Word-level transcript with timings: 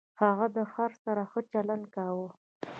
هغه 0.21 0.45
د 0.55 0.57
خر 0.71 0.91
سره 1.03 1.23
ښه 1.31 1.41
چلند 1.51 1.85
کاوه. 1.95 2.29